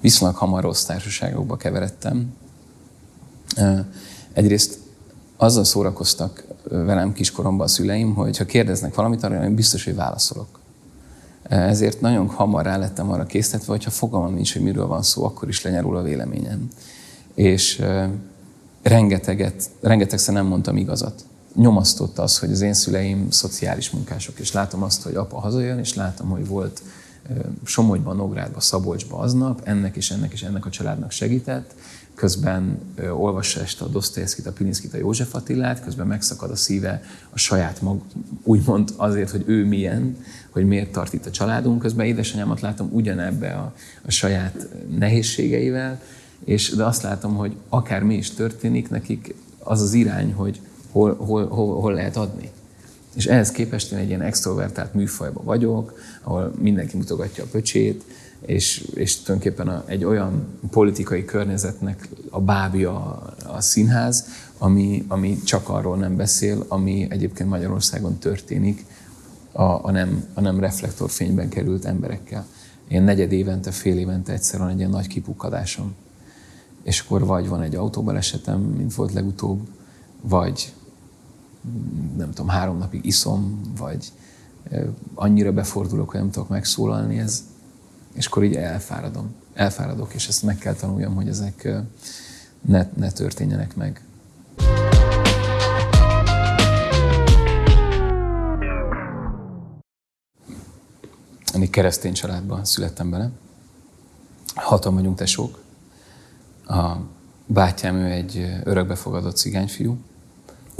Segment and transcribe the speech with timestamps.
[0.00, 2.32] viszonylag hamar rossz társaságokba keveredtem.
[4.32, 4.78] Egyrészt
[5.36, 10.58] azzal szórakoztak velem kiskoromban a szüleim, hogy ha kérdeznek valamit, arra én biztos, hogy válaszolok.
[11.48, 15.24] Ezért nagyon hamar rá lettem arra késztetve, hogy ha fogalmam nincs, hogy miről van szó,
[15.24, 16.68] akkor is lenyerul a véleményem.
[17.34, 17.82] És
[18.82, 21.24] rengeteget, rengetegszer nem mondtam igazat.
[21.54, 25.94] Nyomasztott az, hogy az én szüleim szociális munkások, és látom azt, hogy apa hazajön, és
[25.94, 26.82] látom, hogy volt
[27.64, 31.74] Somogyban, Nógrádban, Szabolcsban aznap, ennek és ennek és ennek a családnak segített,
[32.14, 32.78] közben
[33.10, 37.80] olvassa este a Dostoyevskit, a Pilinszkit, a József Attilát, közben megszakad a szíve a saját
[37.80, 38.00] mag,
[38.42, 40.16] úgymond azért, hogy ő milyen,
[40.50, 43.74] hogy miért tart itt a családunk, közben édesanyámat látom ugyanebbe a,
[44.06, 46.00] a saját nehézségeivel,
[46.44, 50.60] és de azt látom, hogy akár mi is történik, nekik az az irány, hogy
[50.90, 52.50] hol, hol, hol, hol lehet adni.
[53.14, 58.04] És ehhez képest én egy ilyen extrovertált műfajban vagyok, ahol mindenki mutogatja a pöcsét,
[58.46, 62.92] és, és tulajdonképpen a, egy olyan politikai környezetnek a bábja
[63.46, 64.26] a, színház,
[64.58, 68.84] ami, ami csak arról nem beszél, ami egyébként Magyarországon történik
[69.52, 72.46] a, a, nem, a nem reflektorfényben került emberekkel.
[72.88, 75.94] Én negyed évente, fél évente egyszer van egy ilyen nagy kipukkadásom.
[76.82, 79.60] És akkor vagy van egy autóbalesetem, mint volt legutóbb,
[80.20, 80.72] vagy
[82.16, 84.12] nem tudom, három napig iszom, vagy
[85.14, 87.44] annyira befordulok, hogy nem tudok megszólalni, ez,
[88.12, 89.34] és akkor így elfáradom.
[89.54, 91.68] Elfáradok, és ezt meg kell tanuljam, hogy ezek
[92.60, 94.02] ne, ne történjenek meg.
[101.54, 103.30] Én egy keresztény családban születtem bele.
[104.54, 105.62] Hatan vagyunk tesók.
[106.66, 106.96] A
[107.46, 109.96] bátyám ő egy örökbefogadott cigányfiú.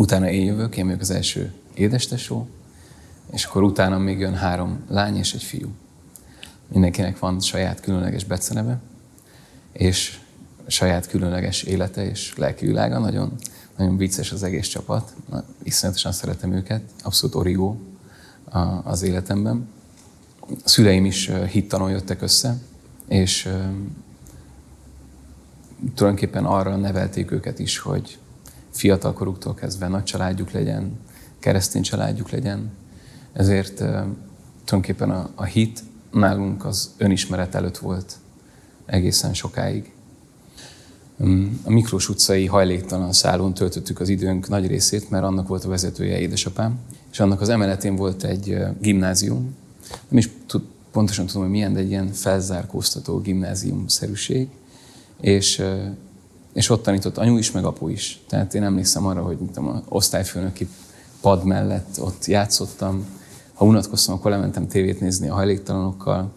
[0.01, 2.49] Utána én jövök, én vagyok az első édestesó,
[3.33, 5.69] és akkor utána még jön három lány és egy fiú.
[6.69, 8.81] Mindenkinek van saját különleges beceneve,
[9.73, 10.19] és
[10.67, 12.99] saját különleges élete és lelki világa.
[12.99, 13.33] Nagyon,
[13.77, 15.15] nagyon vicces az egész csapat.
[15.63, 16.83] Iszonyatosan szeretem őket.
[17.03, 17.81] Abszolút origó
[18.83, 19.69] az életemben.
[20.41, 22.57] A szüleim is hittanon jöttek össze,
[23.09, 23.49] és
[25.95, 28.19] tulajdonképpen arra nevelték őket is, hogy
[28.79, 30.99] fiatalkoruktól kezdve nagy családjuk legyen,
[31.39, 32.71] keresztény családjuk legyen.
[33.33, 33.75] Ezért
[34.65, 38.17] tulajdonképpen a, a hit nálunk az önismeret előtt volt
[38.87, 39.93] egészen sokáig.
[41.25, 45.69] Mm, a Miklós utcai hajléktalan szállón töltöttük az időnk nagy részét, mert annak volt a
[45.69, 46.79] vezetője édesapám,
[47.13, 49.55] és annak az emeletén volt egy gimnázium.
[50.09, 54.49] Nem is tud, pontosan tudom, hogy milyen, de egy ilyen felzárkóztató gimnázium-szerűség.
[55.21, 55.63] És,
[56.59, 58.21] és ott tanított anyu is, meg apu is.
[58.29, 60.69] Tehát én emlékszem arra, hogy mint a osztályfőnöki
[61.21, 63.07] pad mellett ott játszottam,
[63.55, 66.33] ha unatkoztam, akkor lementem tévét nézni a hajléktalanokkal,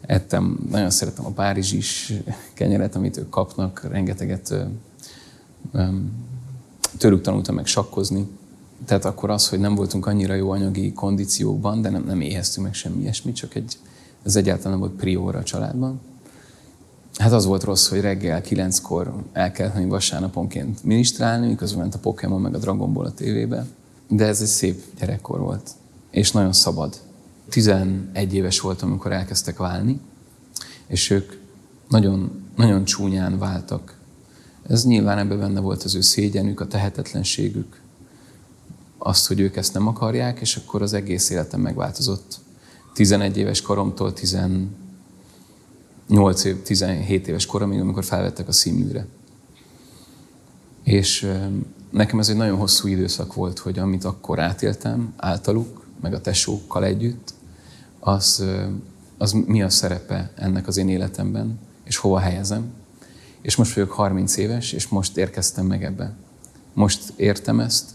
[0.00, 2.12] ettem, nagyon szeretem a párizsis
[2.54, 4.54] kenyeret, amit ők kapnak, rengeteget
[6.98, 8.28] tőlük tanultam meg sakkozni.
[8.84, 12.74] Tehát akkor az, hogy nem voltunk annyira jó anyagi kondíciókban, de nem, nem éheztünk meg
[12.74, 13.78] semmi ilyesmi, csak egy,
[14.22, 16.00] ez egyáltalán nem volt prióra a családban.
[17.18, 21.98] Hát az volt rossz, hogy reggel kilenckor el kellett menni vasárnaponként minisztrálni, miközben ment a
[21.98, 23.66] Pokémon meg a Dragon Ball a tévébe.
[24.08, 25.70] De ez egy szép gyerekkor volt
[26.14, 27.00] és nagyon szabad.
[27.48, 30.00] 11 éves voltam, amikor elkezdtek válni,
[30.86, 31.32] és ők
[31.88, 33.98] nagyon, nagyon csúnyán váltak.
[34.68, 37.80] Ez nyilván ebben benne volt az ő szégyenük, a tehetetlenségük,
[38.98, 42.38] azt, hogy ők ezt nem akarják, és akkor az egész életem megváltozott.
[42.92, 44.12] 11 éves koromtól
[46.06, 49.06] 18 év, 17 éves koromig, amikor felvettek a színműre.
[50.82, 51.30] És
[51.90, 56.84] nekem ez egy nagyon hosszú időszak volt, hogy amit akkor átéltem általuk, meg a tesókkal
[56.84, 57.34] együtt,
[58.00, 58.44] az,
[59.18, 62.72] az mi a szerepe ennek az én életemben, és hova helyezem.
[63.40, 66.12] És most vagyok 30 éves, és most érkeztem meg ebbe.
[66.72, 67.90] Most értem ezt,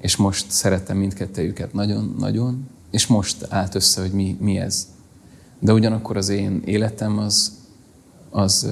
[0.00, 4.86] és most szeretem mindkettőjüket nagyon-nagyon, és most állt össze, hogy mi, mi ez.
[5.58, 7.52] De ugyanakkor az én életem az,
[8.36, 8.68] az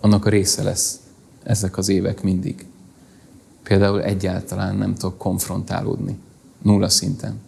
[0.00, 0.98] annak a része lesz
[1.42, 2.66] ezek az évek mindig.
[3.62, 6.18] Például egyáltalán nem tudok konfrontálódni,
[6.62, 7.40] nulla szinten.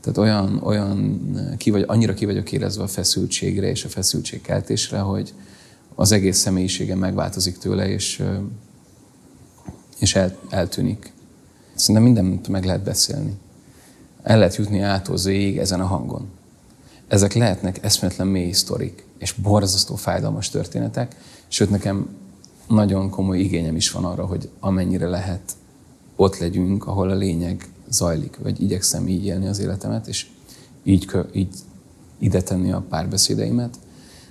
[0.00, 1.20] Tehát olyan, olyan
[1.56, 5.34] ki vagy, annyira ki vagyok érezve a feszültségre és a feszültségkeltésre, hogy
[5.94, 8.22] az egész személyiségem megváltozik tőle, és,
[9.98, 11.12] és el, eltűnik.
[11.74, 13.32] Szerintem mindent meg lehet beszélni.
[14.22, 15.18] El lehet jutni ától
[15.58, 16.28] ezen a hangon.
[17.08, 21.16] Ezek lehetnek eszméletlen mély sztorik, és borzasztó fájdalmas történetek,
[21.48, 22.08] sőt nekem
[22.68, 25.52] nagyon komoly igényem is van arra, hogy amennyire lehet
[26.16, 30.26] ott legyünk, ahol a lényeg zajlik, vagy igyekszem így élni az életemet, és
[30.82, 31.54] így, így
[32.18, 33.78] ide tenni a párbeszédeimet.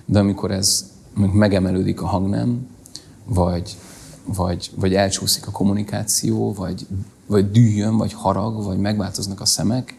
[0.04, 2.66] De amikor ez megemelődik a hangnem,
[3.24, 3.76] vagy,
[4.24, 6.86] vagy, vagy elcsúszik a kommunikáció, vagy,
[7.26, 9.96] vagy dühjön, vagy harag, vagy megváltoznak a szemek,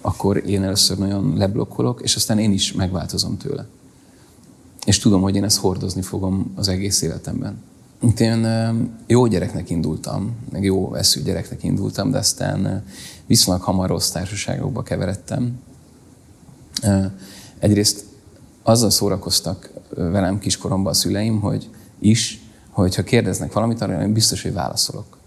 [0.00, 3.66] akkor én először nagyon leblokkolok, és aztán én is megváltozom tőle.
[4.84, 7.62] És tudom, hogy én ezt hordozni fogom az egész életemben.
[8.18, 8.46] Én
[9.06, 12.84] jó gyereknek indultam, meg jó eszű gyereknek indultam, de aztán
[13.26, 15.60] viszonylag hamar rossz társaságokba keveredtem.
[17.58, 18.04] Egyrészt
[18.62, 22.40] azzal szórakoztak velem kiskoromban a szüleim, hogy is,
[22.70, 25.18] hogy ha kérdeznek valamit, arra én biztos, hogy válaszolok.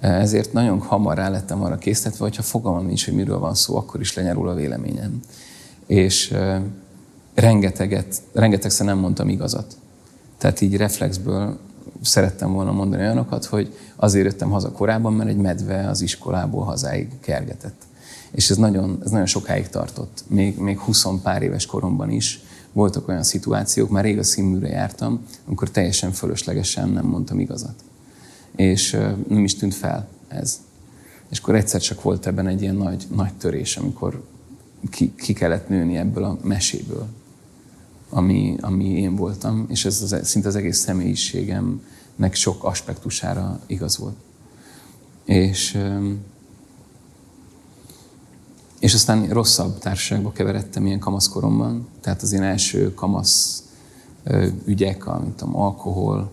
[0.00, 3.76] Ezért nagyon hamar rá lettem arra késztetve, hogy ha fogalmam nincs, hogy miről van szó,
[3.76, 5.20] akkor is lenyerul a véleményem.
[5.86, 6.34] És
[7.36, 9.76] rengeteget, rengetegszer nem mondtam igazat.
[10.38, 11.58] Tehát így reflexből
[12.02, 17.08] szerettem volna mondani olyanokat, hogy azért jöttem haza korábban, mert egy medve az iskolából hazáig
[17.20, 17.82] kergetett.
[18.30, 20.24] És ez nagyon, ez nagyon sokáig tartott.
[20.26, 22.40] Még, még 20 pár éves koromban is
[22.72, 27.74] voltak olyan szituációk, már rég a színműre jártam, amikor teljesen fölöslegesen nem mondtam igazat.
[28.56, 28.90] És
[29.28, 30.60] nem is tűnt fel ez.
[31.30, 34.24] És akkor egyszer csak volt ebben egy ilyen nagy, nagy törés, amikor
[34.90, 37.06] ki, ki kellett nőni ebből a meséből,
[38.16, 44.16] ami, ami én voltam, és ez az, szinte az egész személyiségemnek sok aspektusára igaz volt.
[45.24, 45.78] És,
[48.78, 53.62] és aztán rosszabb társaságba keveredtem ilyen kamaszkoromban, tehát az én első kamasz
[54.64, 56.30] ügyek, mint a alkohol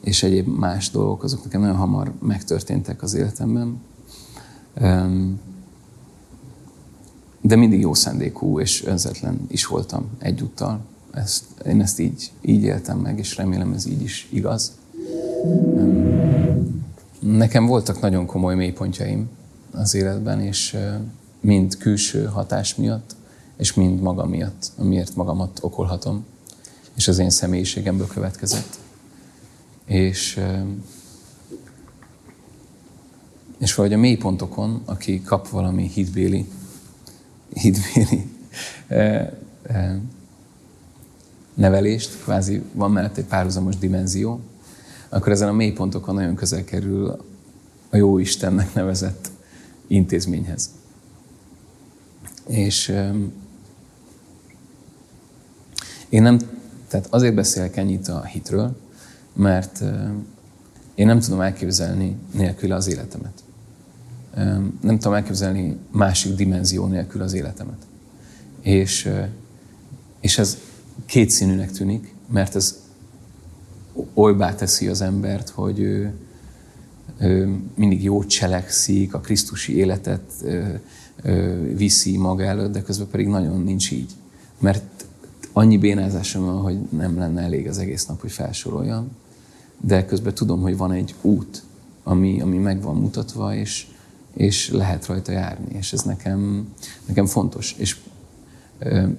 [0.00, 3.80] és egyéb más dolgok, azok nekem nagyon hamar megtörténtek az életemben.
[7.40, 10.80] De mindig jó szándékú és önzetlen is voltam egyúttal.
[11.16, 14.72] Ezt, én ezt így, így éltem meg, és remélem ez így is igaz.
[17.20, 19.28] Nekem voltak nagyon komoly mélypontjaim
[19.70, 20.76] az életben, és
[21.40, 23.16] mind külső hatás miatt,
[23.56, 26.24] és mind maga miatt, amiért magamat okolhatom,
[26.96, 28.78] és az én személyiségemből következett.
[29.84, 30.40] És,
[33.58, 36.48] és valahogy a mélypontokon, aki kap valami hitbéli,
[37.52, 38.30] hitbéli
[41.56, 44.40] nevelést, kvázi van mellett egy párhuzamos dimenzió,
[45.08, 47.24] akkor ezen a mélypontokon nagyon közel kerül
[47.90, 49.30] a jó Istennek nevezett
[49.86, 50.70] intézményhez.
[52.46, 52.88] És
[56.08, 56.38] én nem,
[56.88, 58.76] tehát azért beszélek ennyit a hitről,
[59.32, 59.84] mert
[60.94, 63.42] én nem tudom elképzelni nélkül az életemet.
[64.80, 67.86] Nem tudom elképzelni másik dimenzió nélkül az életemet.
[68.60, 69.10] És,
[70.20, 70.58] és ez
[71.06, 72.80] kétszínűnek tűnik, mert ez
[74.14, 76.12] olybá teszi az embert, hogy ő,
[77.18, 80.44] ő mindig jót cselekszik, a Krisztusi életet
[81.74, 84.10] viszi maga előtt, de közben pedig nagyon nincs így.
[84.58, 85.04] Mert
[85.52, 89.08] annyi bénázásom van, hogy nem lenne elég az egész nap, hogy felsoroljam,
[89.80, 91.62] de közben tudom, hogy van egy út,
[92.02, 93.86] ami, ami meg van mutatva, és,
[94.34, 96.68] és lehet rajta járni, és ez nekem,
[97.06, 97.74] nekem fontos.
[97.78, 97.96] És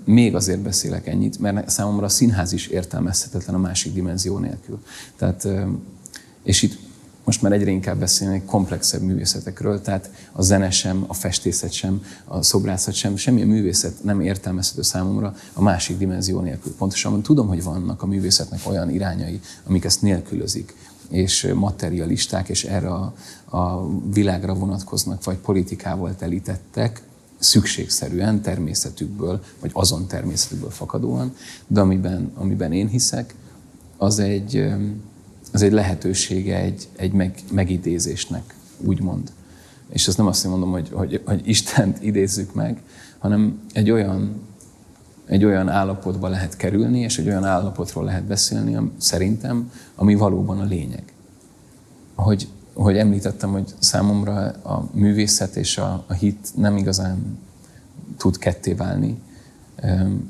[0.05, 4.83] még azért beszélek ennyit, mert számomra a színház is értelmezhetetlen a másik dimenzió nélkül.
[5.15, 5.47] Tehát,
[6.43, 6.77] és itt
[7.27, 12.41] most már egyre inkább beszélnek komplexebb művészetekről, tehát a zene sem, a festészet sem, a
[12.41, 16.73] szobrászat sem, semmilyen művészet nem értelmezhető számomra a másik dimenzió nélkül.
[16.77, 20.75] Pontosan tudom, hogy vannak a művészetnek olyan irányai, amik ezt nélkülözik,
[21.09, 23.13] és materialisták, és erre a,
[23.57, 27.01] a világra vonatkoznak, vagy politikával telítettek,
[27.39, 31.35] szükségszerűen, természetükből, vagy azon természetükből fakadóan,
[31.67, 33.35] de amiben, amiben én hiszek,
[33.97, 34.55] az egy,
[35.51, 39.31] ez egy lehetősége egy, egy meg, megidézésnek, úgymond.
[39.89, 42.81] És ezt nem azt mondom, hogy, hogy, hogy Istent idézzük meg,
[43.17, 44.41] hanem egy olyan,
[45.25, 50.63] egy olyan állapotba lehet kerülni, és egy olyan állapotról lehet beszélni, szerintem, ami valóban a
[50.63, 51.03] lényeg.
[52.15, 57.39] Hogy, hogy említettem, hogy számomra a művészet és a, a hit nem igazán
[58.17, 59.21] tud ketté válni.
[59.83, 60.29] Üm,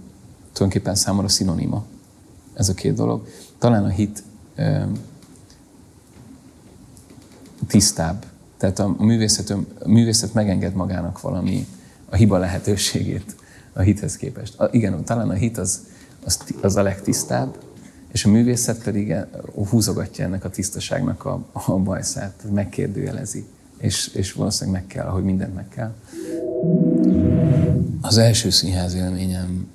[0.54, 1.86] tulajdonképpen számomra szinonima
[2.54, 3.28] ez a két dolog.
[3.58, 4.24] Talán a hit
[7.68, 8.26] tisztább.
[8.58, 11.68] Tehát a művészet, a művészet megenged magának valami
[12.10, 13.36] a hiba lehetőségét
[13.74, 14.60] a hithez képest.
[14.60, 15.80] A, igen, talán a hit az,
[16.26, 17.58] az, az a legtisztább,
[18.12, 19.30] és a művészet pedig e,
[19.70, 23.46] húzogatja ennek a tisztaságnak a, a bajszát, megkérdőjelezi.
[23.78, 25.94] És, és valószínűleg meg kell, ahogy mindent meg kell.
[28.02, 29.68] Az első színház élményem,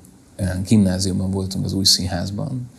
[0.67, 2.71] gimnáziumban voltunk az új színházban,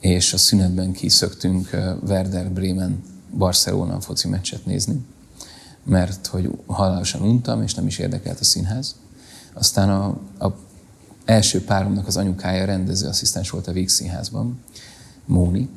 [0.00, 1.70] és a szünetben kiszöktünk
[2.06, 3.02] Werder Bremen
[3.36, 5.04] Barcelona foci meccset nézni,
[5.84, 8.94] mert hogy halálosan untam, és nem is érdekelt a színház.
[9.52, 10.06] Aztán a,
[10.46, 10.56] a
[11.24, 14.60] első páromnak az anyukája rendező asszisztens volt a Vígszínházban,
[15.24, 15.68] Móni,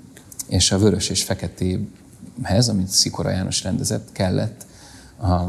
[0.47, 4.65] és a vörös és feketéhez, amit Szikora János rendezett, kellett
[5.21, 5.41] a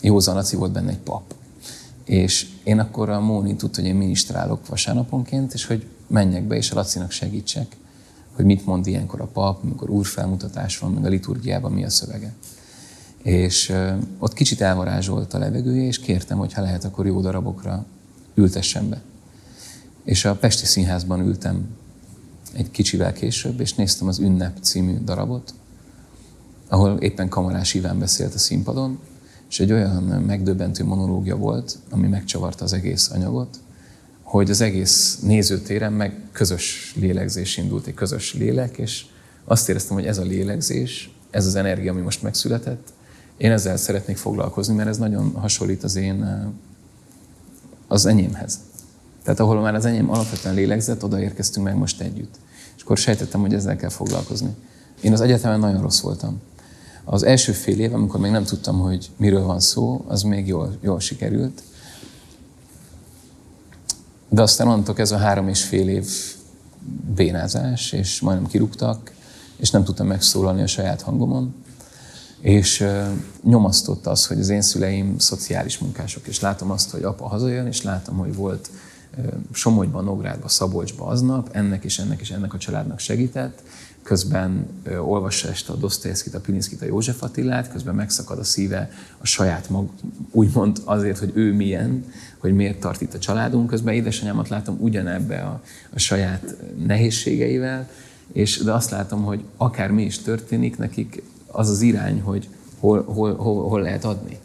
[0.00, 1.34] Józan Laci volt benne egy pap.
[2.04, 6.70] És én akkor a Móni tudta, hogy én minisztrálok vasárnaponként, és hogy menjek be, és
[6.70, 7.76] a Lacinak segítsek,
[8.32, 12.34] hogy mit mond ilyenkor a pap, amikor úrfelmutatás van, meg a liturgiában mi a szövege.
[13.22, 13.72] És
[14.18, 17.84] ott kicsit elvarázsolt a levegője, és kértem, hogy ha lehet, akkor jó darabokra
[18.34, 19.00] ültessen be.
[20.04, 21.68] És a Pesti Színházban ültem
[22.54, 25.54] egy kicsivel később, és néztem az Ünnep című darabot,
[26.68, 28.98] ahol éppen Kamarás Iván beszélt a színpadon,
[29.48, 33.60] és egy olyan megdöbbentő monológia volt, ami megcsavarta az egész anyagot,
[34.22, 39.04] hogy az egész nézőtéren meg közös lélegzés indult, egy közös lélek, és
[39.44, 42.92] azt éreztem, hogy ez a lélegzés, ez az energia, ami most megszületett,
[43.36, 46.52] én ezzel szeretnék foglalkozni, mert ez nagyon hasonlít az én,
[47.88, 48.58] az enyémhez.
[49.22, 52.34] Tehát ahol már az enyém alapvetően lélegzett, oda érkeztünk meg most együtt.
[52.76, 54.54] És akkor sejtettem, hogy ezzel kell foglalkozni.
[55.00, 56.40] Én az egyetemen nagyon rossz voltam.
[57.04, 60.76] Az első fél év, amikor még nem tudtam, hogy miről van szó, az még jól,
[60.80, 61.62] jól sikerült.
[64.28, 66.08] De aztán onnantól ez a három és fél év
[67.14, 69.12] bénázás, és majdnem kirúgtak,
[69.56, 71.54] és nem tudtam megszólalni a saját hangomon.
[72.40, 72.86] És
[73.42, 77.82] nyomasztott az, hogy az én szüleim szociális munkások, és látom azt, hogy apa hazajön, és
[77.82, 78.70] látom, hogy volt
[79.52, 83.62] Somogyban, Nógrádban, Szabolcsban aznap, ennek és ennek és ennek a családnak segített,
[84.02, 84.66] közben
[85.00, 89.70] olvassa este a Dostoyevskit, a Pilinszkit, a József Attilát, közben megszakad a szíve a saját
[89.70, 89.88] mag,
[90.30, 92.04] úgymond azért, hogy ő milyen,
[92.38, 95.62] hogy miért tart itt a családunk, közben édesanyámat látom ugyanebbe a,
[95.94, 97.88] a saját nehézségeivel,
[98.32, 103.02] és de azt látom, hogy akár mi is történik, nekik az az irány, hogy hol,
[103.02, 104.38] hol, hol, hol lehet adni.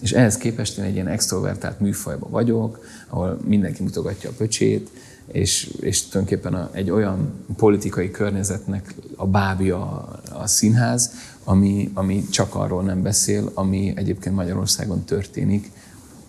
[0.00, 4.90] És ehhez képest én egy ilyen extrovertált műfajban vagyok, ahol mindenki mutogatja a pöcsét,
[5.32, 11.12] és, és tulajdonképpen a, egy olyan politikai környezetnek a bábja a, színház,
[11.44, 15.70] ami, ami csak arról nem beszél, ami egyébként Magyarországon történik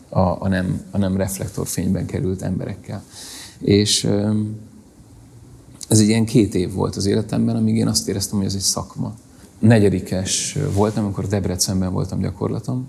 [0.10, 3.04] a, a, nem, a nem reflektorfényben került emberekkel.
[3.60, 4.04] És
[5.88, 8.60] ez egy ilyen két év volt az életemben, amíg én azt éreztem, hogy ez egy
[8.60, 9.16] szakma.
[9.60, 12.88] Negyedikes voltam, amikor Debrecenben voltam gyakorlatom.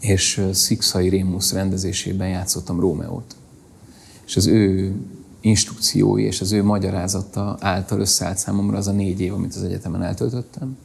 [0.00, 3.36] És Szikszai Rémusz rendezésében játszottam Rómeót.
[4.26, 4.94] És az ő
[5.40, 10.02] instrukciói és az ő magyarázata által összeállt számomra az a négy év, amit az egyetemen
[10.02, 10.76] eltöltöttem,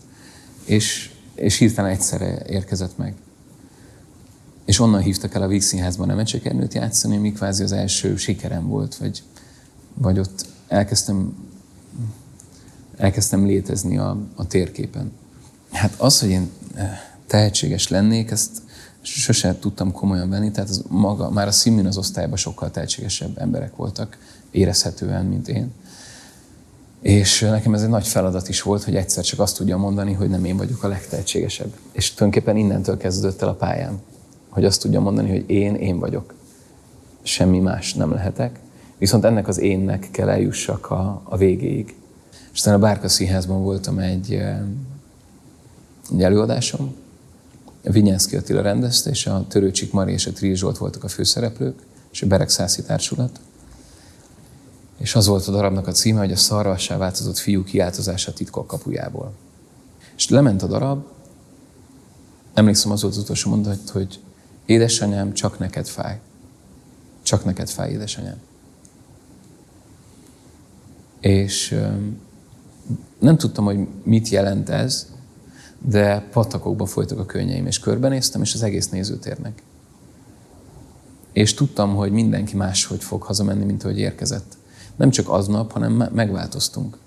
[0.66, 3.16] és, és hirtelen egyszerre érkezett meg.
[4.66, 8.96] És onnan hívtak el a Víg Színházban Nemecsekernőt játszani, ami kvázi az első sikerem volt,
[8.96, 9.24] vagy,
[9.94, 11.34] vagy ott elkezdtem,
[12.98, 15.12] elkezdtem létezni a, a térképen.
[15.72, 16.50] Hát az, hogy én
[17.27, 18.62] tehetséges lennék, ezt
[19.01, 23.75] sose tudtam komolyan venni, tehát az maga, már a színműn az osztályban sokkal tehetségesebb emberek
[23.75, 24.18] voltak,
[24.51, 25.72] érezhetően, mint én.
[27.01, 30.30] És nekem ez egy nagy feladat is volt, hogy egyszer csak azt tudjam mondani, hogy
[30.30, 31.74] nem én vagyok a legtehetségesebb.
[31.92, 34.01] És tulajdonképpen innentől kezdődött el a pályám,
[34.50, 36.34] hogy azt tudjam mondani, hogy én, én vagyok.
[37.22, 38.60] Semmi más nem lehetek.
[38.98, 41.96] Viszont ennek az énnek kell eljussak a, a végéig.
[42.32, 44.44] És aztán a Bárka Színházban voltam egy
[46.12, 46.95] egy előadásom.
[47.81, 51.79] Vinyánszki Attila rendezte, és a Törőcsik Mari és a Tríz Zsolt voltak a főszereplők,
[52.12, 53.39] és a Berek Szászi Társulat.
[54.98, 59.33] És az volt a darabnak a címe, hogy a szarvassá változott fiú kiáltozása titkok kapujából.
[60.15, 61.05] És lement a darab,
[62.53, 64.19] emlékszem az volt az utolsó mondat, hogy
[64.65, 66.19] édesanyám, csak neked fáj.
[67.22, 68.38] Csak neked fáj, édesanyám.
[71.19, 71.79] És
[73.19, 75.07] nem tudtam, hogy mit jelent ez,
[75.86, 79.63] de patakokba folytak a könnyeim, és körbenéztem, és az egész nézőtérnek.
[81.32, 84.58] És tudtam, hogy mindenki máshogy fog hazamenni, mint ahogy érkezett.
[84.96, 86.98] Nem csak aznap, hanem megváltoztunk.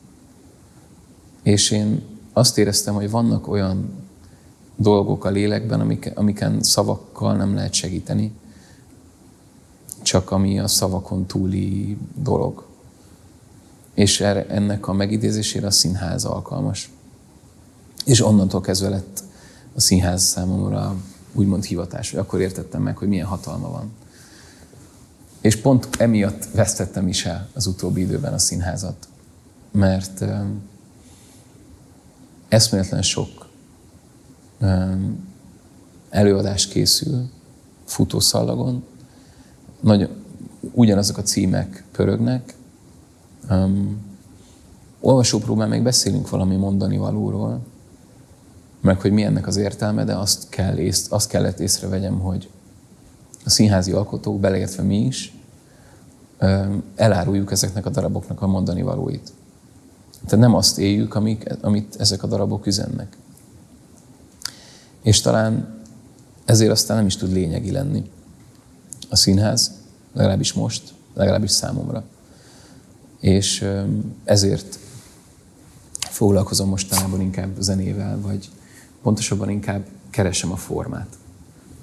[1.42, 2.02] És én
[2.32, 4.04] azt éreztem, hogy vannak olyan
[4.76, 8.32] dolgok a lélekben, amik, amiken szavakkal nem lehet segíteni,
[10.02, 12.64] csak ami a szavakon túli dolog.
[13.94, 16.90] És erre, ennek a megidézésére a színház alkalmas.
[18.06, 19.22] És onnantól kezdve lett
[19.74, 20.96] a színház számomra
[21.32, 23.92] úgymond hivatás, hogy akkor értettem meg, hogy milyen hatalma van.
[25.40, 29.08] És pont emiatt vesztettem is el az utóbbi időben a színházat.
[29.70, 30.62] Mert um,
[32.48, 33.48] eszméletlen sok
[36.10, 37.30] előadás készül
[37.84, 38.84] futószallagon,
[39.80, 40.08] nagyon,
[40.60, 42.54] ugyanazok a címek pörögnek.
[43.50, 43.98] Um,
[45.00, 47.60] olvasópróbán még beszélünk valami mondani valóról,
[48.86, 52.48] meg hogy mi ennek az értelme, de azt, kell ész, azt kellett észrevegyem, hogy
[53.44, 55.34] a színházi alkotók, beleértve mi is,
[56.94, 59.32] eláruljuk ezeknek a daraboknak a mondani valóit.
[60.24, 63.16] Tehát nem azt éljük, amik, amit ezek a darabok üzennek.
[65.02, 65.82] És talán
[66.44, 68.10] ezért aztán nem is tud lényegi lenni
[69.08, 69.72] a színház,
[70.12, 72.04] legalábbis most, legalábbis számomra.
[73.20, 73.68] És
[74.24, 74.78] ezért
[75.98, 78.50] foglalkozom mostanában inkább zenével, vagy
[79.06, 81.16] pontosabban inkább keresem a formát.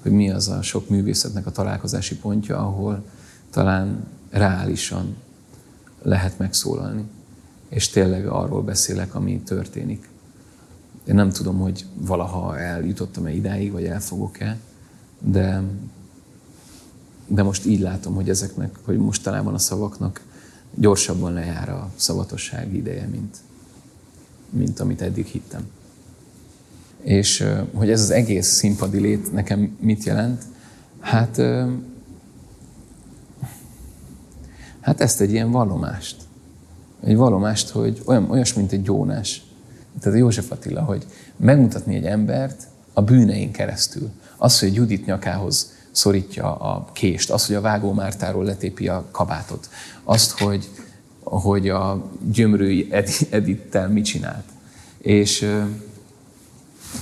[0.02, 3.04] Hogy mi az a sok művészetnek a találkozási pontja, ahol
[3.50, 5.16] talán reálisan
[6.02, 7.04] lehet megszólalni.
[7.68, 10.08] És tényleg arról beszélek, ami történik.
[11.04, 14.58] Én nem tudom, hogy valaha eljutottam-e idáig, vagy el fogok-e,
[15.20, 15.62] de,
[17.26, 20.20] de most így látom, hogy ezeknek, hogy mostanában a szavaknak
[20.74, 23.36] gyorsabban lejár a szavatosság ideje, mint,
[24.50, 25.66] mint amit eddig hittem.
[27.04, 30.42] És hogy ez az egész színpadi lét nekem mit jelent?
[31.00, 31.40] Hát,
[34.80, 36.16] hát ezt egy ilyen vallomást.
[37.04, 39.42] Egy vallomást, hogy olyan, olyas, mint egy gyónás.
[40.00, 41.06] Tehát József Attila, hogy
[41.36, 44.10] megmutatni egy embert a bűnein keresztül.
[44.36, 49.68] Az, hogy Judit nyakához szorítja a kést, az, hogy a vágómártáról letépi a kabátot,
[50.04, 50.68] azt, hogy,
[51.22, 52.88] hogy a gyömrői
[53.30, 54.44] Edittel mit csinált.
[54.98, 55.46] És,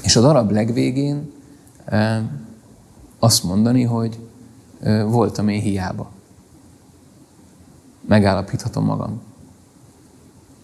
[0.03, 1.33] és a darab legvégén
[3.19, 4.19] azt mondani, hogy
[5.07, 6.11] voltam én hiába.
[8.09, 9.21] Megállapíthatom magam.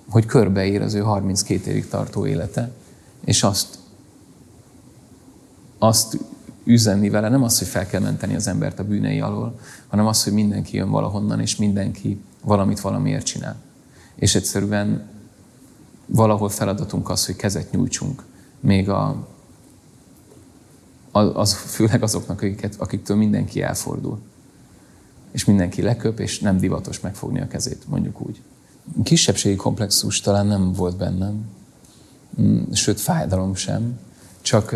[0.08, 2.72] Hogy körbeír az ő 32 évig tartó élete,
[3.24, 3.78] és azt,
[5.78, 6.18] azt
[6.64, 9.58] üzenni vele, nem az, hogy fel kell menteni az embert a bűnei alól,
[9.88, 13.56] hanem az, hogy mindenki jön valahonnan, és mindenki valamit valamiért csinál.
[14.14, 15.08] És egyszerűen
[16.06, 18.22] valahol feladatunk az, hogy kezet nyújtsunk,
[18.60, 19.26] még a,
[21.12, 24.18] az, főleg azoknak, akiket, akiktől mindenki elfordul.
[25.30, 28.40] És mindenki leköp, és nem divatos megfogni a kezét, mondjuk úgy.
[29.02, 31.46] Kisebbségi komplexus talán nem volt bennem,
[32.40, 33.98] mm, sőt fájdalom sem,
[34.40, 34.74] csak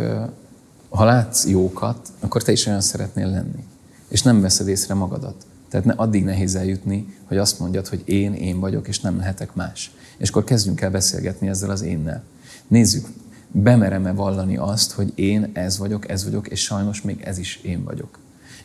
[0.88, 3.64] ha látsz jókat, akkor te is olyan szeretnél lenni.
[4.08, 5.46] És nem veszed észre magadat.
[5.68, 9.54] Tehát ne, addig nehéz eljutni, hogy azt mondjad, hogy én, én vagyok, és nem lehetek
[9.54, 9.90] más.
[10.16, 12.22] És akkor kezdjünk el beszélgetni ezzel az énnel.
[12.68, 13.06] Nézzük,
[13.52, 17.84] bemerem-e vallani azt, hogy én ez vagyok, ez vagyok, és sajnos még ez is én
[17.84, 18.18] vagyok.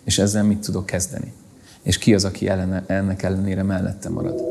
[0.04, 1.34] És ezzel mit tudok kezdeni?
[1.82, 4.42] És ki az, aki ellene, ennek ellenére mellette marad?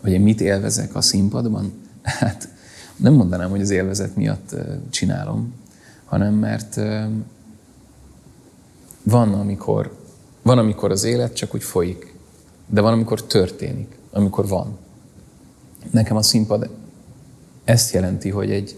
[0.00, 1.72] Hogy én mit élvezek a színpadban?
[2.02, 2.48] Hát
[2.96, 4.54] nem mondanám, hogy az élvezet miatt
[4.90, 5.54] csinálom,
[6.04, 6.80] hanem mert
[9.02, 9.96] van, amikor,
[10.42, 12.14] van, amikor az élet csak úgy folyik,
[12.66, 14.78] de van, amikor történik, amikor van.
[15.90, 16.70] Nekem a színpad
[17.70, 18.76] ezt jelenti, hogy egy,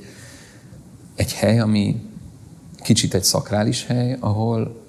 [1.14, 2.11] egy hely, ami
[2.83, 4.83] kicsit egy szakrális hely, ahol,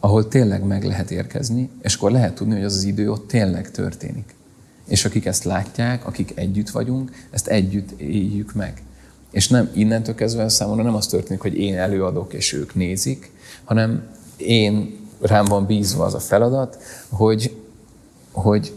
[0.00, 3.70] ahol tényleg meg lehet érkezni, és akkor lehet tudni, hogy az az idő ott tényleg
[3.70, 4.34] történik.
[4.88, 8.82] És akik ezt látják, akik együtt vagyunk, ezt együtt éljük meg.
[9.30, 13.30] És nem innentől kezdve számomra nem az történik, hogy én előadok, és ők nézik,
[13.64, 17.56] hanem én rám van bízva az a feladat, hogy,
[18.32, 18.72] hogy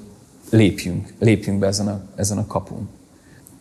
[0.49, 2.89] lépjünk, lépjünk be ezen a, ezen a kapun.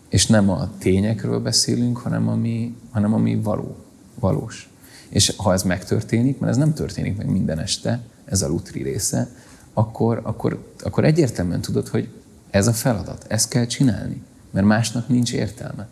[0.08, 3.76] És nem a tényekről beszélünk, hanem ami, hanem ami való,
[4.20, 4.70] valós.
[5.08, 9.30] És ha ez megtörténik, mert ez nem történik meg minden este, ez a lutri része,
[9.72, 12.08] akkor, akkor, akkor egyértelműen tudod, hogy
[12.50, 15.88] ez a feladat, ezt kell csinálni, mert másnak nincs értelme.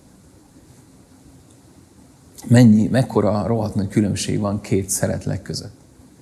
[2.48, 5.74] Mennyi, mekkora rohadt nagy különbség van két szeretlek között.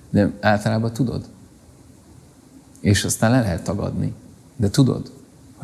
[0.09, 1.25] De általában tudod.
[2.79, 4.13] És aztán le lehet tagadni.
[4.55, 5.11] De tudod,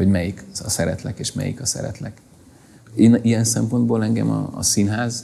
[0.01, 2.21] hogy melyik a szeretlek és melyik a szeretlek.
[2.95, 5.23] Én, ilyen szempontból engem a, a színház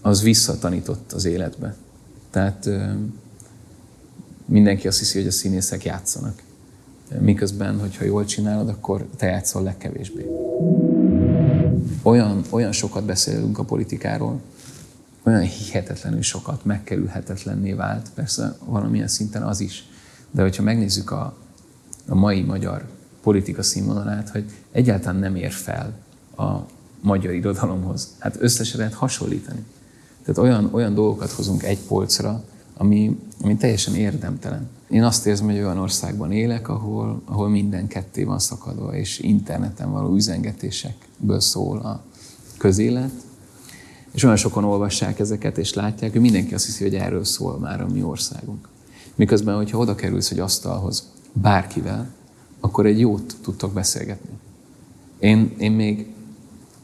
[0.00, 1.74] az visszatanított az életbe.
[2.30, 2.68] Tehát
[4.44, 6.42] mindenki azt hiszi, hogy a színészek játszanak.
[7.18, 10.26] Miközben, hogyha jól csinálod, akkor te játszol legkevésbé.
[12.02, 14.40] Olyan, olyan sokat beszélünk a politikáról,
[15.22, 19.86] olyan hihetetlenül sokat, megkerülhetetlenné vált, persze valamilyen szinten az is.
[20.30, 21.36] De hogyha megnézzük a,
[22.08, 25.92] a mai magyar politika színvonalát, hogy egyáltalán nem ér fel
[26.36, 26.56] a
[27.00, 28.08] magyar irodalomhoz.
[28.18, 29.64] Hát összesen lehet hasonlítani.
[30.24, 32.44] Tehát olyan, olyan dolgokat hozunk egy polcra,
[32.76, 34.68] ami, ami teljesen érdemtelen.
[34.90, 39.90] Én azt érzem, hogy olyan országban élek, ahol, ahol minden ketté van szakadva, és interneten
[39.90, 42.02] való üzengetésekből szól a
[42.58, 43.10] közélet.
[44.12, 47.80] És olyan sokan olvassák ezeket, és látják, hogy mindenki azt hiszi, hogy erről szól már
[47.80, 48.68] a mi országunk.
[49.14, 52.08] Miközben, hogyha oda kerülsz egy asztalhoz bárkivel,
[52.64, 54.30] akkor egy jót tudtok beszélgetni.
[55.18, 56.06] Én, én még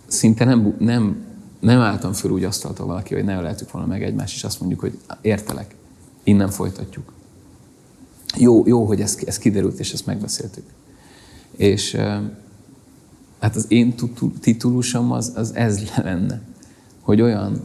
[0.07, 1.25] szinte nem, nem,
[1.61, 4.81] nem álltam föl úgy asztaltól valaki, hogy ne öleltük volna meg egymást, és azt mondjuk,
[4.81, 5.75] hogy értelek,
[6.23, 7.13] innen folytatjuk.
[8.37, 10.65] jó, jó, hogy ez, ez kiderült, és ezt megbeszéltük.
[11.57, 11.95] És
[13.39, 13.95] hát az én
[14.41, 16.43] titulusom az, az ez lenne,
[17.01, 17.63] hogy olyan,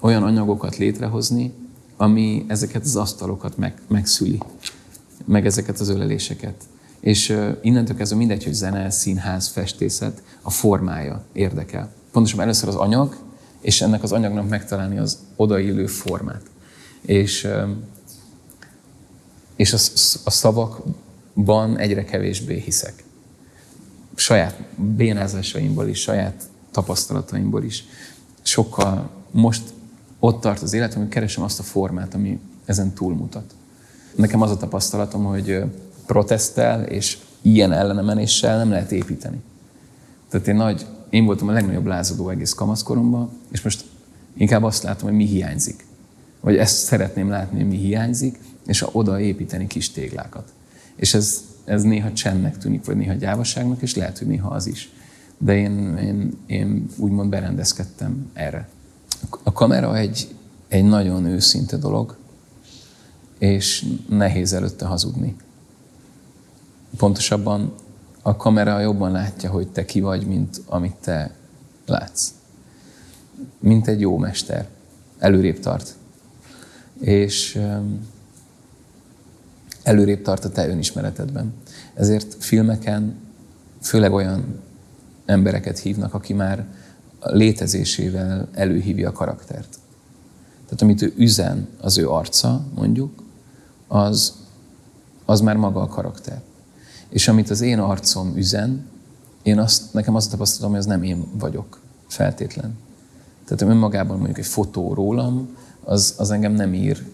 [0.00, 1.52] olyan anyagokat létrehozni,
[1.96, 4.38] ami ezeket az asztalokat meg, megszüli,
[5.24, 6.64] meg ezeket az öleléseket.
[7.02, 11.92] És innentől kezdve mindegy, hogy zene, színház, festészet, a formája érdekel.
[12.12, 13.16] Pontosabban először az anyag,
[13.60, 16.42] és ennek az anyagnak megtalálni az odaillő formát.
[17.00, 17.48] És,
[19.56, 19.76] és a,
[20.24, 23.04] a szavakban egyre kevésbé hiszek.
[24.14, 27.84] Saját bénázásaimból is, saját tapasztalataimból is.
[28.42, 29.62] Sokkal most
[30.18, 33.54] ott tart az életem, hogy keresem azt a formát, ami ezen túlmutat.
[34.16, 35.64] Nekem az a tapasztalatom, hogy
[36.06, 39.40] protesttel és ilyen ellenemenéssel nem lehet építeni.
[40.30, 43.84] Tehát én, nagy, én voltam a legnagyobb lázadó egész kamaszkoromban, és most
[44.36, 45.86] inkább azt látom, hogy mi hiányzik.
[46.40, 50.52] Vagy ezt szeretném látni, hogy mi hiányzik, és oda építeni kis téglákat.
[50.96, 54.90] És ez, ez néha csendnek tűnik, vagy néha gyávaságnak, és lehet, hogy néha az is.
[55.38, 58.68] De én, én, én úgymond berendezkedtem erre.
[59.42, 60.34] A kamera egy,
[60.68, 62.16] egy nagyon őszinte dolog,
[63.38, 65.36] és nehéz előtte hazudni.
[66.96, 67.74] Pontosabban
[68.22, 71.34] a kamera jobban látja, hogy te ki vagy, mint amit te
[71.86, 72.32] látsz.
[73.58, 74.68] Mint egy jó mester.
[75.18, 75.96] Előrébb tart.
[77.00, 77.60] És
[79.82, 81.54] előrébb tart a te önismeretedben.
[81.94, 83.14] Ezért filmeken
[83.80, 84.60] főleg olyan
[85.24, 86.66] embereket hívnak, aki már
[87.20, 89.78] létezésével előhívja a karaktert.
[90.64, 93.22] Tehát amit ő üzen, az ő arca, mondjuk,
[93.88, 94.34] az,
[95.24, 96.42] az már maga a karakter.
[97.12, 98.86] És amit az én arcom üzen,
[99.42, 102.78] én azt, nekem azt tapasztalom, hogy az nem én vagyok feltétlen.
[103.44, 107.06] Tehát önmagában mondjuk egy fotó rólam, az, az engem nem ír,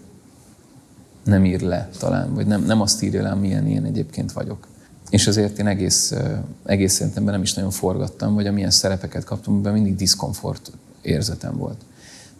[1.24, 4.66] nem ír le talán, vagy nem, nem azt írja le, amilyen én egyébként vagyok.
[5.10, 6.14] És azért én egész,
[6.64, 11.80] egész szerintem nem is nagyon forgattam, vagy amilyen szerepeket kaptam, amiben mindig diszkomfort érzetem volt.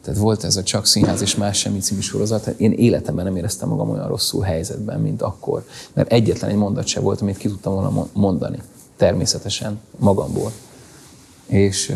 [0.09, 3.37] Tehát volt ez a Csak Színház és Más Semmi című sorozat, hát én életemben nem
[3.37, 5.67] éreztem magam olyan rosszul helyzetben, mint akkor.
[5.93, 8.59] Mert egyetlen egy mondat se volt, amit ki tudtam volna mondani.
[8.97, 10.53] Természetesen, magamból.
[11.47, 11.93] És,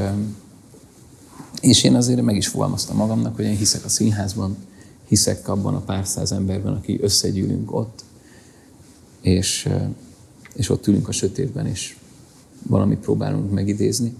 [1.60, 4.56] és én azért meg is fogalmaztam magamnak, hogy én hiszek a színházban,
[5.08, 8.04] hiszek abban a pár száz emberben, aki összegyűlünk ott,
[9.20, 9.68] és,
[10.54, 11.96] és ott ülünk a sötétben, és
[12.62, 14.14] valamit próbálunk megidézni.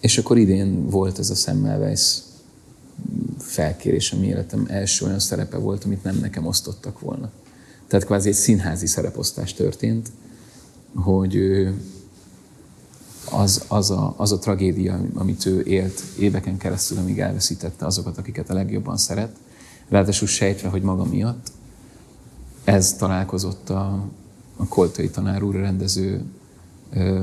[0.00, 2.18] És akkor idén volt ez a Semmelweis
[3.38, 7.30] felkérés, ami életem első olyan szerepe volt, amit nem nekem osztottak volna.
[7.86, 10.10] Tehát kvázi egy színházi szereposztás történt,
[10.94, 11.38] hogy
[13.30, 18.50] az, az, a, az a tragédia, amit ő élt éveken keresztül, amíg elveszítette azokat, akiket
[18.50, 19.36] a legjobban szeret,
[19.88, 21.52] ráadásul sejtve, hogy maga miatt,
[22.64, 24.04] ez találkozott a,
[24.56, 26.24] a Koltai tanár úr rendező
[26.92, 27.22] ö,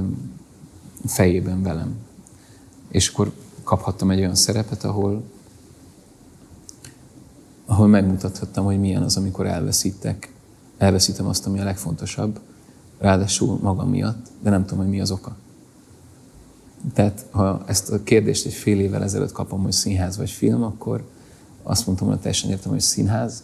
[1.06, 1.96] fejében velem.
[2.90, 3.32] És akkor
[3.64, 5.24] kaphattam egy olyan szerepet, ahol,
[7.66, 10.34] ahol megmutathattam, hogy milyen az, amikor elveszítek,
[10.78, 12.40] elveszítem azt, ami a legfontosabb,
[12.98, 15.36] ráadásul magam miatt, de nem tudom, hogy mi az oka.
[16.94, 21.04] Tehát ha ezt a kérdést egy fél évvel ezelőtt kapom, hogy színház vagy film, akkor
[21.64, 23.44] azt mondtam, hogy teljesen értem, hogy színház,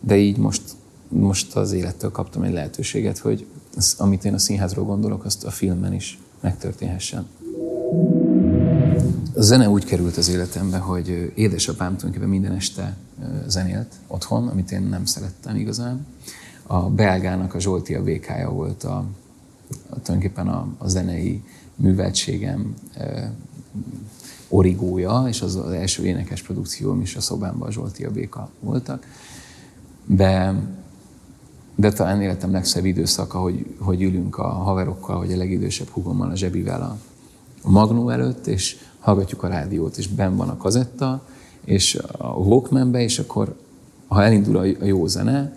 [0.00, 0.62] de így most,
[1.08, 5.50] most az élettől kaptam egy lehetőséget, hogy az, amit én a színházról gondolok, azt a
[5.50, 7.26] filmben is megtörténhessen.
[9.34, 12.96] A zene úgy került az életembe, hogy édesapám tulajdonképpen minden este
[13.46, 16.06] zenélt otthon, amit én nem szerettem igazán.
[16.66, 18.96] A belgának a Zsolti a VK-ja volt a,
[19.88, 21.42] a, tulajdonképpen a, a zenei
[21.76, 23.32] műveltségem e,
[24.48, 29.06] origója, és az, az első énekes produkcióm is a szobámban a Zsolti a VK voltak.
[30.06, 30.54] De,
[31.74, 36.36] de talán életem legszebb időszaka, hogy, hogy ülünk a haverokkal, vagy a legidősebb hugommal, a
[36.36, 36.98] zsebivel a,
[37.62, 41.26] a magnó előtt, és hallgatjuk a rádiót, és ben van a kazetta,
[41.64, 43.56] és a Walkmanbe, és akkor,
[44.06, 45.52] ha elindul a jó zene,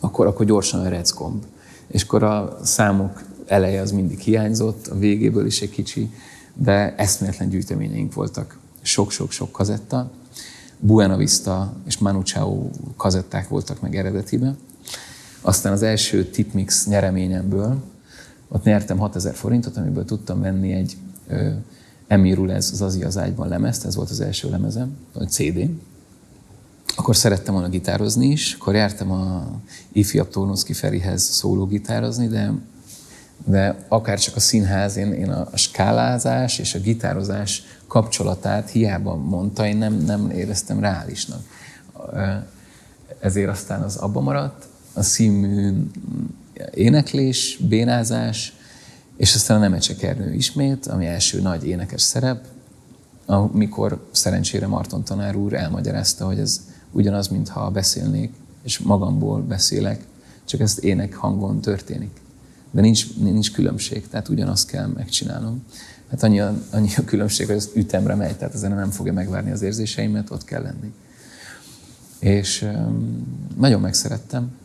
[0.00, 1.44] akkor, akkor gyorsan a reckomb.
[1.86, 6.10] És akkor a számok eleje az mindig hiányzott, a végéből is egy kicsi,
[6.54, 8.58] de eszméletlen gyűjteményeink voltak.
[8.82, 10.10] Sok-sok-sok kazetta.
[10.78, 14.58] Buena Vista és Manu Chao kazetták voltak meg eredetiben.
[15.40, 17.76] Aztán az első Tipmix nyereményemből,
[18.48, 20.96] ott nyertem 6000 forintot, amiből tudtam venni egy
[22.12, 25.70] Emirul ez az Azia az ágyban lemezt, ez volt az első lemezem, vagy CD.
[26.96, 29.50] Akkor szerettem volna gitározni is, akkor jártam a
[29.92, 32.52] ifjabb Tornoszki Ferihez szóló gitározni, de,
[33.44, 39.66] de akár csak a színház, én, én a skálázás és a gitározás kapcsolatát hiába mondta,
[39.66, 41.42] én nem, nem éreztem reálisnak.
[43.20, 45.72] ezért aztán az abba maradt, a színmű
[46.74, 48.52] éneklés, bénázás,
[49.22, 52.46] és aztán a Nemecsekernő ismét, ami első nagy énekes szerep,
[53.26, 58.32] amikor szerencsére Marton tanár úr elmagyarázta, hogy ez ugyanaz, mintha beszélnék,
[58.62, 60.04] és magamból beszélek,
[60.44, 62.20] csak ezt ének hangon történik.
[62.70, 65.64] De nincs, nincs különbség, tehát ugyanazt kell megcsinálnom.
[66.10, 69.50] Hát annyi a, annyi a különbség, hogy az ütemre megy, tehát ezen nem fogja megvárni
[69.50, 70.92] az érzéseimet, ott kell lenni.
[72.18, 72.68] És
[73.56, 74.56] nagyon megszerettem.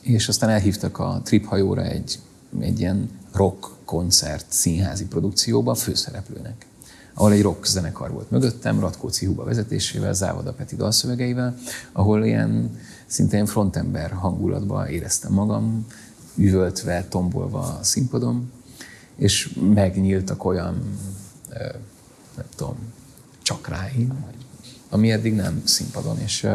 [0.00, 2.18] És aztán elhívtak a Trip hajóra egy,
[2.60, 6.66] egy ilyen rock koncert színházi produkcióba főszereplőnek.
[7.14, 11.56] Ahol egy rock zenekar volt mögöttem, Ratkóci Huba vezetésével, Závoda Peti dalszövegeivel,
[11.92, 15.86] ahol ilyen szintén frontember hangulatban éreztem magam,
[16.34, 18.52] üvöltve, tombolva a színpadon,
[19.16, 20.98] és megnyíltak olyan,
[22.36, 22.76] nem tudom,
[23.42, 24.24] csakráim,
[24.90, 26.46] ami eddig nem színpadon, és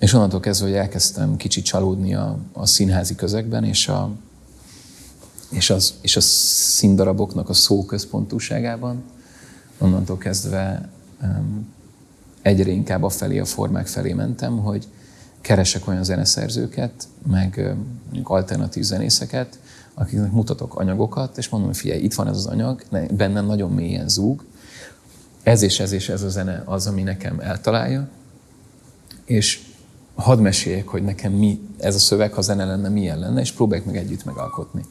[0.00, 4.10] és onnantól kezdve, hogy elkezdtem kicsit csalódni a, a színházi közegben, és a,
[5.50, 9.02] és, az, és a színdaraboknak a szóközpontúságában,
[9.78, 10.88] onnantól kezdve
[11.22, 11.68] um,
[12.42, 14.88] egyre inkább a felé, a formák felé mentem, hogy
[15.40, 19.58] keresek olyan zeneszerzőket, meg mondjuk alternatív zenészeket,
[19.94, 24.44] akiknek mutatok anyagokat, és mondom, figyelj, itt van ez az anyag, bennem nagyon mélyen zúg,
[25.42, 28.08] ez és ez és ez a zene az, ami nekem eltalálja,
[29.24, 29.68] és
[30.20, 33.86] hadd meséljek, hogy nekem mi ez a szöveg, ha zene lenne, milyen lenne, és próbáljuk
[33.86, 34.84] meg együtt megalkotni.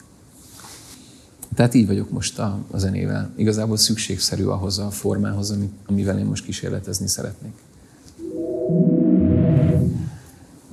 [1.56, 3.34] Tehát így vagyok most a, a zenével.
[3.36, 7.54] Igazából szükségszerű ahhoz a formához, amivel én most kísérletezni szeretnék.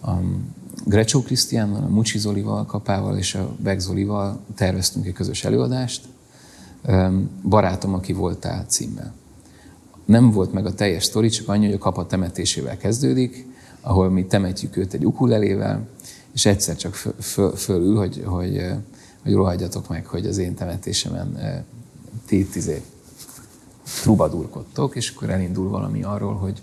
[0.02, 0.12] A
[0.84, 6.04] Grecsó Krisztiánnal, a Mucsi Zolival, Kapával és a Beg Zolival terveztünk egy közös előadást.
[7.42, 9.14] Barátom, aki voltál címmel.
[10.04, 13.46] Nem volt meg a teljes sztori, csak annyi, hogy a kapa temetésével kezdődik,
[13.86, 15.88] ahol mi temetjük őt egy ukulelével,
[16.32, 18.60] és egyszer csak föl, föl, fölül, hogy, hogy
[19.26, 21.38] hogy rohadjatok meg, hogy az én temetésemen
[22.26, 22.82] ti tizé
[24.02, 26.62] trubadurkodtok, és akkor elindul valami arról, hogy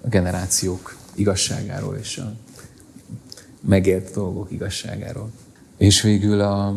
[0.00, 2.32] a generációk igazságáról és a
[3.60, 5.30] megélt dolgok igazságáról.
[5.76, 6.74] És végül a,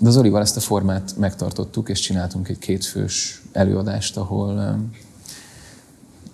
[0.00, 4.78] de az Olival ezt a formát megtartottuk, és csináltunk egy kétfős előadást, ahol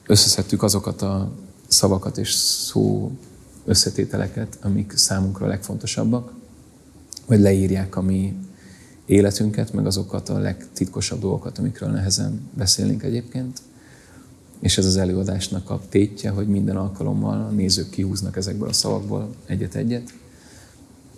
[0.06, 1.32] összeszedtük azokat a
[1.66, 3.10] szavakat és szó
[3.64, 6.32] összetételeket, amik számunkra a legfontosabbak,
[7.26, 8.34] vagy leírják a mi
[9.06, 13.60] életünket, meg azokat a legtitkosabb dolgokat, amikről nehezen beszélünk egyébként.
[14.60, 19.34] És ez az előadásnak a tétje, hogy minden alkalommal a nézők kihúznak ezekből a szavakból
[19.46, 20.14] egyet-egyet,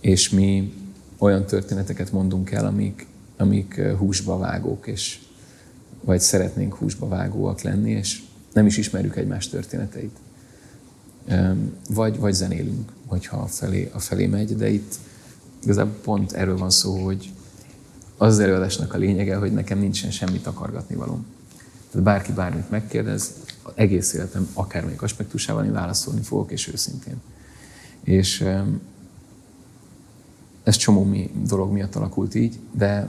[0.01, 0.73] és mi
[1.19, 3.07] olyan történeteket mondunk el, amik,
[3.37, 5.21] amik húsba vágók, és
[6.01, 10.17] vagy szeretnénk húsba vágóak lenni, és nem is ismerjük egymás történeteit.
[11.89, 14.95] Vagy, vagy zenélünk, hogyha a felé, a felé megy, de itt
[15.63, 17.33] igazából pont erről van szó, hogy
[18.17, 21.27] az az előadásnak a lényege, hogy nekem nincsen semmit akargatni valóm.
[21.91, 23.33] Tehát bárki bármit megkérdez,
[23.75, 27.17] egész életem akármelyik aspektusával én válaszolni fogok, és őszintén.
[28.05, 28.45] És
[30.63, 33.09] ez csomó mi, dolog miatt alakult így, de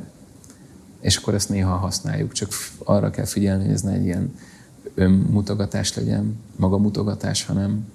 [1.00, 2.50] és akkor ezt néha használjuk, csak
[2.84, 4.36] arra kell figyelni, hogy ez ne egy ilyen
[4.96, 7.86] önmutogatás legyen, magamutogatás, hanem,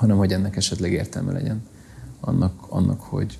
[0.00, 1.62] hanem hogy ennek esetleg értelme legyen
[2.20, 3.38] annak, annak hogy,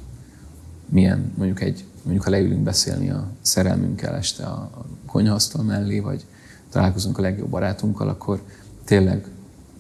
[0.88, 4.70] milyen, mondjuk egy, mondjuk ha leülünk beszélni a szerelmünkkel este a
[5.06, 6.24] konyhasztal mellé, vagy
[6.70, 8.42] találkozunk a legjobb barátunkkal, akkor
[8.84, 9.26] tényleg,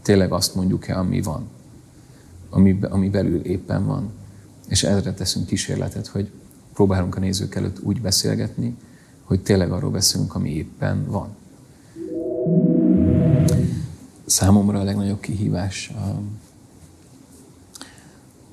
[0.02, 1.48] tényleg azt mondjuk-e, ami van,
[2.50, 4.10] ami, ami belül éppen van.
[4.68, 6.30] És ezre teszünk kísérletet, hogy
[6.72, 8.76] próbálunk a nézők előtt úgy beszélgetni,
[9.24, 11.28] hogy tényleg arról beszélünk, ami éppen van.
[14.26, 15.92] Számomra a legnagyobb kihívás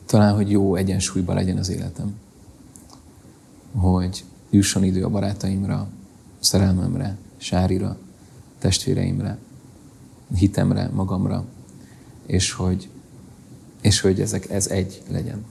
[0.07, 2.15] talán, hogy jó egyensúlyban legyen az életem
[3.77, 5.87] hogy jusson idő a barátaimra,
[6.39, 7.97] szerelmemre, Sárira,
[8.59, 9.37] testvéreimre,
[10.35, 11.45] hitemre, magamra,
[12.25, 12.89] és hogy,
[13.81, 15.45] és hogy ezek, ez egy legyen.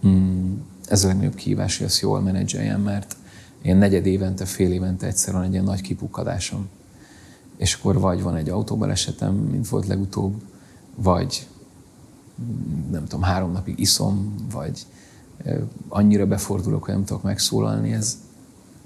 [0.00, 3.16] Hmm, ez a legnagyobb kihívás, hogy ezt jól menedzseljem, mert
[3.62, 6.68] én negyed évente, fél évente egyszer van egy ilyen nagy kipukkadásom.
[7.56, 10.42] És akkor vagy van egy autóbalesetem, mint volt legutóbb,
[10.94, 11.46] vagy
[12.90, 14.86] nem tudom, három napig iszom, vagy
[15.88, 18.16] annyira befordulok, hogy nem tudok megszólalni, ez,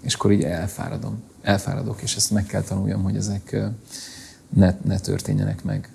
[0.01, 1.23] és akkor így elfáradom.
[1.43, 3.57] Elfáradok, és ezt meg kell tanuljam, hogy ezek
[4.49, 5.93] ne, ne történjenek meg.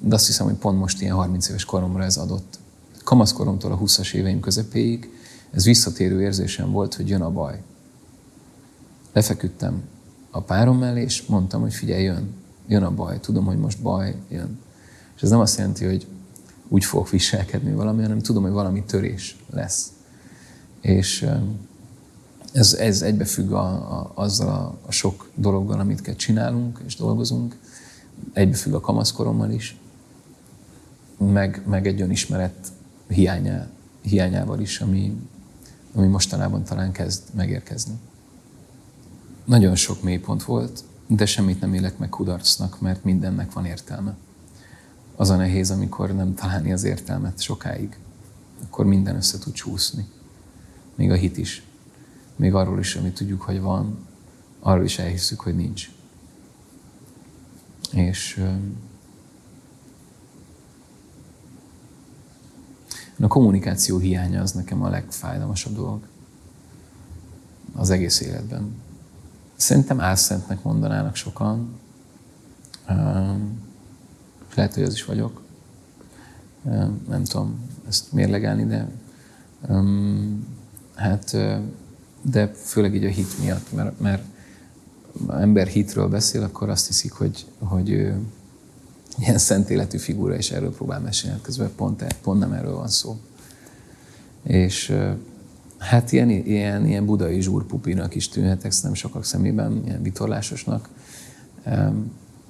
[0.00, 2.58] De azt hiszem, hogy pont most ilyen 30 éves koromra ez adott.
[3.04, 5.10] Kamaszkoromtól a 20-as éveim közepéig
[5.50, 7.62] ez visszatérő érzésem volt, hogy jön a baj.
[9.12, 9.82] Lefeküdtem
[10.30, 12.34] a párom mellé, és mondtam, hogy figyelj, jön,
[12.66, 14.58] jön a baj, tudom, hogy most baj jön.
[15.16, 16.06] És ez nem azt jelenti, hogy
[16.68, 19.92] úgy fogok viselkedni valami, hanem tudom, hogy valami törés lesz.
[20.80, 21.26] És
[22.52, 23.66] ez, ez egybefügg a,
[23.98, 27.56] a, azzal a, a sok dologgal, amit kell csinálunk és dolgozunk,
[28.32, 29.76] egybefügg a kamaszkorommal is,
[31.18, 32.72] meg, meg egy önismeret
[33.08, 33.68] hiányá,
[34.00, 35.16] hiányával is, ami,
[35.94, 37.94] ami mostanában talán kezd megérkezni.
[39.44, 44.16] Nagyon sok mélypont volt, de semmit nem élek meg kudarcnak, mert mindennek van értelme.
[45.16, 47.98] Az a nehéz, amikor nem találni az értelmet sokáig.
[48.64, 50.08] Akkor minden össze tud csúszni.
[50.94, 51.66] Még a hit is.
[52.36, 54.06] Még arról is, amit tudjuk, hogy van,
[54.60, 55.90] arról is elhiszük, hogy nincs.
[57.92, 58.44] És
[63.20, 66.06] a kommunikáció hiánya az nekem a legfájdalmasabb dolog
[67.74, 68.74] az egész életben.
[69.56, 71.78] Szerintem álszentnek mondanának sokan.
[74.54, 75.42] Lehet, hogy az is vagyok.
[77.08, 78.88] Nem tudom ezt mérlegelni, de
[80.94, 81.36] hát
[82.30, 84.22] de főleg így a hit miatt, mert, mert
[85.28, 88.18] ember hitről beszél, akkor azt hiszik, hogy, hogy ő
[89.18, 92.88] ilyen szent életű figura, és erről próbál mesélni, hát közben pont, pont nem erről van
[92.88, 93.16] szó.
[94.42, 94.96] És
[95.78, 100.88] hát ilyen, ilyen, ilyen budai zsúrpupinak is tűnhetek, nem sokak szemében, ilyen vitorlásosnak.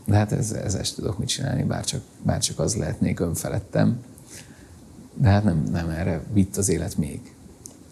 [0.05, 3.99] De hát ez, ez ezt tudok mit csinálni, bárcsak, bárcsak az lehetnék önfelettem.
[5.14, 7.35] De hát nem, nem erre vitt az élet még.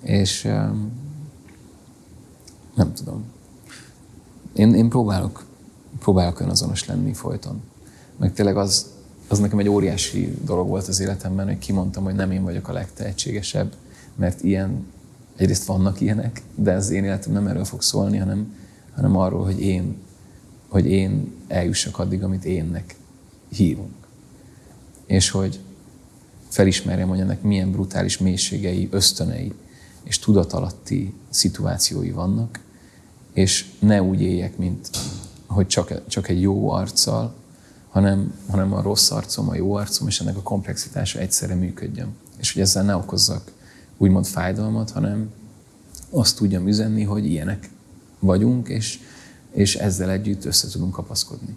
[0.02, 0.42] És
[2.74, 3.24] nem tudom.
[4.52, 5.44] Én, én próbálok,
[5.98, 7.62] próbálok önazonos lenni folyton.
[8.16, 8.90] Meg tényleg az,
[9.28, 12.72] az nekem egy óriási dolog volt az életemben, hogy kimondtam, hogy nem én vagyok a
[12.72, 13.74] legtehetségesebb,
[14.14, 14.86] mert ilyen,
[15.36, 18.54] egyrészt vannak ilyenek, de az én életem nem erről fog szólni, hanem,
[18.94, 19.96] hanem arról, hogy én,
[20.72, 22.94] hogy én eljussak addig, amit énnek
[23.48, 23.94] hívunk.
[25.06, 25.60] És hogy
[26.48, 29.52] felismerjem, hogy ennek milyen brutális mélységei, ösztönei
[30.02, 32.60] és tudatalatti szituációi vannak,
[33.32, 34.90] és ne úgy éljek, mint
[35.46, 37.34] hogy csak, csak egy jó arccal,
[37.88, 42.14] hanem, hanem a rossz arcom, a jó arcom, és ennek a komplexitása egyszerre működjön.
[42.38, 43.52] És hogy ezzel ne okozzak
[43.96, 45.30] úgymond fájdalmat, hanem
[46.10, 47.70] azt tudjam üzenni, hogy ilyenek
[48.18, 49.00] vagyunk, és,
[49.52, 51.56] és ezzel együtt össze tudunk kapaszkodni.